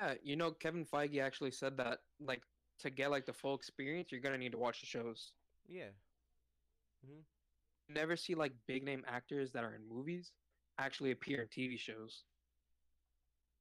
[0.00, 2.42] Yeah, you know, Kevin Feige actually said that like
[2.78, 5.34] to get like the full experience, you're gonna need to watch the shows.
[5.68, 5.90] Yeah.
[7.88, 10.32] You never see like big name actors that are in movies
[10.78, 12.24] actually appear in TV shows.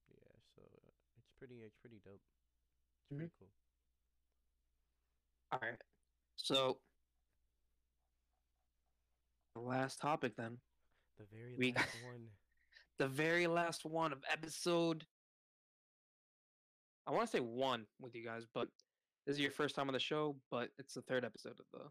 [0.10, 0.38] Yeah.
[0.56, 1.56] So uh, it's pretty.
[1.66, 2.22] It's pretty dope.
[3.02, 3.18] It's Mhm.
[3.18, 3.50] pretty cool.
[5.52, 5.82] All right.
[6.36, 6.80] So
[9.54, 10.58] the last topic then,
[11.18, 12.28] The very We- last one.
[12.98, 15.06] the very last one of episode.
[17.06, 18.68] I want to say one with you guys, but
[19.26, 21.90] this is your first time on the show, but it's the third episode of the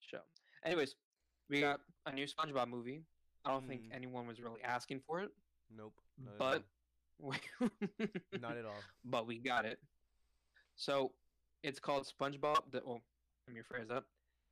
[0.00, 0.20] show.
[0.64, 0.94] Anyways,
[1.48, 3.02] we got a new SpongeBob movie.
[3.44, 3.94] I don't think Mm.
[3.96, 5.30] anyone was really asking for it,
[5.70, 5.94] Nope.
[6.18, 6.64] Not but
[7.18, 7.36] we
[8.40, 8.82] not at all.
[9.04, 9.80] but we got it.
[10.76, 11.12] So
[11.62, 12.70] it's called SpongeBob.
[12.70, 13.00] The oh,
[13.46, 14.04] let me rephrase that.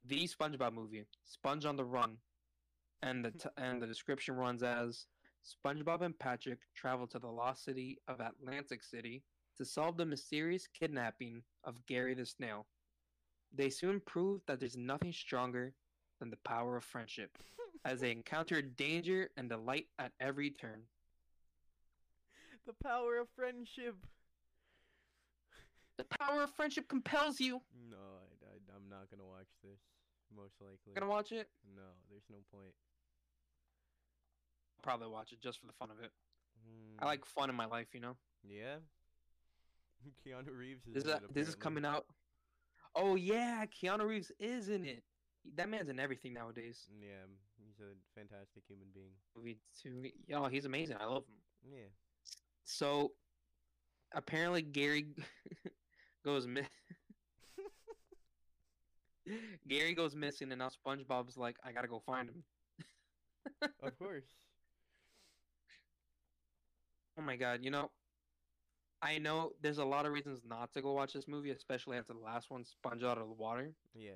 [0.04, 2.18] The SpongeBob movie, Sponge on the Run,
[3.02, 5.06] and the t- and the description runs as
[5.44, 9.22] SpongeBob and Patrick travel to the lost city of Atlantic City
[9.56, 12.66] to solve the mysterious kidnapping of Gary the Snail.
[13.52, 15.74] They soon prove that there's nothing stronger
[16.18, 17.38] than the power of friendship,
[17.84, 20.82] as they encounter danger and delight at every turn.
[22.66, 23.96] the power of friendship.
[25.96, 27.62] The power of friendship compels you.
[27.90, 28.19] No, I, I, I'm
[28.90, 29.80] not gonna watch this.
[30.34, 30.94] Most likely.
[30.94, 31.48] Gonna watch it?
[31.74, 32.74] No, there's no point.
[34.82, 36.10] probably watch it just for the fun of it.
[36.98, 38.16] I Mm, like fun in my life, you know.
[38.42, 38.76] Yeah.
[40.26, 40.94] Keanu Reeves is.
[40.94, 42.06] This is in it, this is coming out.
[42.94, 45.02] Oh yeah, Keanu Reeves is in it.
[45.56, 46.86] That man's in everything nowadays.
[47.00, 47.24] Yeah,
[47.58, 49.12] he's a fantastic human being.
[49.36, 50.96] Movie two, yo, he's amazing.
[51.00, 51.72] I love him.
[51.72, 51.88] Yeah.
[52.64, 53.12] So,
[54.14, 55.06] apparently Gary
[56.24, 56.62] goes mi-
[59.68, 62.44] Gary goes missing, and now SpongeBob's like, I gotta go find him.
[63.82, 64.24] of course.
[67.18, 67.90] Oh my god, you know,
[69.02, 72.12] I know there's a lot of reasons not to go watch this movie, especially after
[72.12, 73.72] the last one, Sponge Out of the Water.
[73.94, 74.10] Yeah.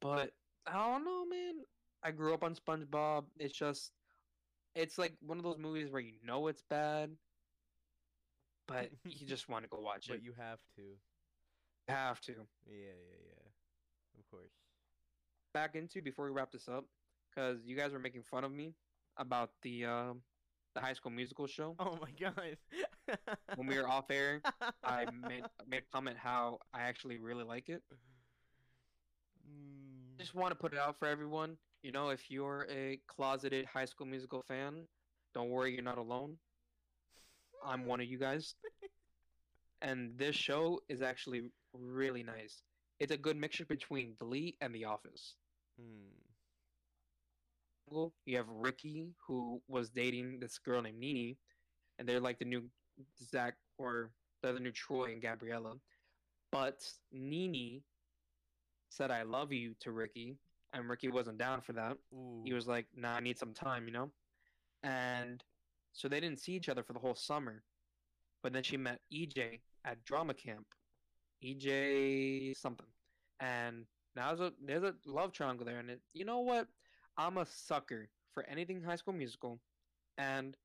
[0.00, 0.32] But
[0.66, 1.54] I don't know, man.
[2.02, 3.24] I grew up on SpongeBob.
[3.38, 3.92] It's just,
[4.74, 7.10] it's like one of those movies where you know it's bad,
[8.66, 10.12] but you just want to go watch it.
[10.12, 10.82] But you have to.
[10.82, 12.32] You have to.
[12.66, 13.39] Yeah, yeah, yeah.
[14.20, 14.52] Of course.
[15.54, 16.84] Back into before we wrap this up,
[17.30, 18.74] because you guys were making fun of me
[19.18, 20.22] about the um
[20.74, 21.74] the High School Musical show.
[21.78, 22.56] Oh my god.
[23.56, 24.40] When we were off air,
[24.84, 27.82] I made made a comment how I actually really like it.
[29.48, 31.58] Mm, just want to put it out for everyone.
[31.82, 34.86] You know, if you're a closeted High School Musical fan,
[35.34, 36.38] don't worry, you're not alone.
[37.64, 38.54] I'm one of you guys.
[39.82, 42.62] And this show is actually really nice.
[43.00, 45.36] It's a good mixture between Glee and The Office.
[45.80, 46.10] mm.
[48.24, 51.38] You have Ricky, who was dating this girl named Nini,
[51.98, 52.70] and they're like the new
[53.18, 55.72] Zac or the new Troy and Gabriella.
[56.52, 57.82] But Nini
[58.90, 60.38] said "I love you" to Ricky,
[60.72, 61.96] and Ricky wasn't down for that.
[62.12, 62.42] Ooh.
[62.44, 64.12] He was like, "Nah, I need some time," you know.
[64.84, 65.42] And
[65.92, 67.64] so they didn't see each other for the whole summer.
[68.42, 70.66] But then she met EJ at drama camp,
[71.42, 72.89] EJ something,
[73.40, 73.84] and
[74.16, 75.78] now there's a there's a love triangle there.
[75.78, 76.68] And it, you know what?
[77.16, 79.60] I'm a sucker for anything High School Musical,
[80.18, 80.56] and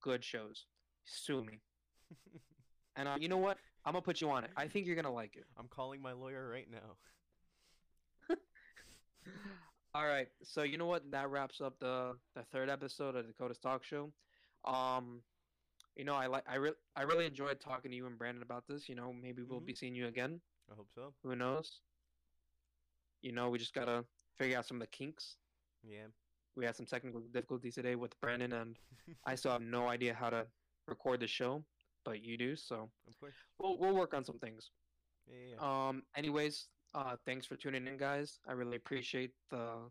[0.00, 0.66] good shows.
[1.04, 1.60] Sue me.
[2.96, 3.58] And uh, you know what?
[3.84, 4.50] I'm gonna put you on it.
[4.56, 5.46] I think you're gonna like it.
[5.58, 6.96] I'm calling my lawyer right now.
[9.94, 10.28] All right.
[10.44, 11.10] So you know what?
[11.10, 14.12] That wraps up the the third episode of Dakota's Talk Show.
[14.64, 15.22] Um,
[15.96, 18.64] you know, I like I really I really enjoyed talking to you and Brandon about
[18.68, 18.88] this.
[18.88, 19.66] You know, maybe we'll Mhm.
[19.66, 20.40] be seeing you again.
[20.70, 21.14] I hope so.
[21.24, 21.80] Who knows?
[23.24, 24.04] You know, we just gotta
[24.36, 25.36] figure out some of the kinks.
[25.82, 26.08] Yeah.
[26.56, 28.76] We had some technical difficulties today with Brandon, and
[29.26, 30.46] I still have no idea how to
[30.86, 31.64] record the show,
[32.04, 32.54] but you do.
[32.54, 33.32] So of course.
[33.58, 34.70] we'll we'll work on some things.
[35.26, 35.88] Yeah, yeah, yeah.
[35.88, 36.02] Um.
[36.14, 38.40] Anyways, uh, thanks for tuning in, guys.
[38.46, 39.90] I really appreciate the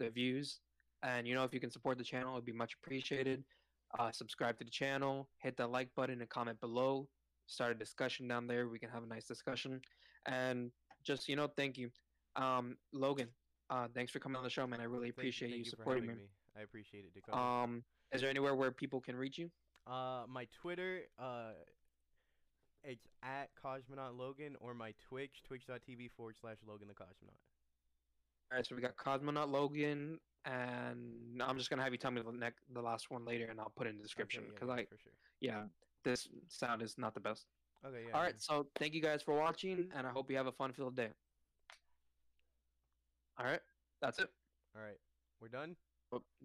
[0.00, 0.58] the views,
[1.04, 3.44] and you know, if you can support the channel, it'd be much appreciated.
[3.96, 7.06] Uh, subscribe to the channel, hit that like button, and comment below.
[7.46, 8.68] Start a discussion down there.
[8.68, 9.80] We can have a nice discussion,
[10.26, 10.72] and
[11.04, 11.90] just you know, thank you,
[12.36, 13.28] um, Logan.
[13.70, 14.80] Uh, thanks for coming on the show, man.
[14.80, 16.14] I really Thank- appreciate thank you supporting me.
[16.14, 16.28] me.
[16.56, 17.38] I appreciate it, Dakota.
[17.38, 19.50] Um, is there anywhere where people can reach you?
[19.86, 21.52] Uh, my Twitter, uh,
[22.84, 27.38] it's at Cosmonaut Logan, or my Twitch, twitch.tv forward slash Logan the Cosmonaut.
[28.50, 32.20] All right, so we got Cosmonaut Logan, and I'm just gonna have you tell me
[32.20, 34.54] the next, the last one later, and I'll put it in the description Okay, yeah,
[34.54, 35.12] because yeah, I, for sure.
[35.40, 35.62] yeah,
[36.04, 37.46] this sound is not the best.
[37.84, 38.12] Okay, yeah.
[38.14, 38.26] All yeah.
[38.26, 41.08] right, so thank you guys for watching, and I hope you have a fun-filled day.
[43.42, 43.60] All right,
[44.00, 44.28] that's it.
[44.76, 44.98] All right,
[45.40, 45.74] we're done.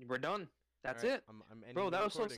[0.07, 0.47] We're done.
[0.83, 1.89] That's Alright, it, I'm, I'm ending bro.
[1.91, 2.37] That was so recording.